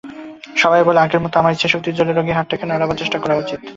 [0.55, 3.59] সবাই বললেন, আগের মতো আমার ইচ্ছাশক্তির জোরে রোগীর হাতটাকে নড়াবার চেষ্টা করা উচিত।